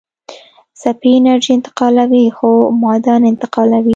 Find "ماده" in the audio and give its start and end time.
2.81-3.13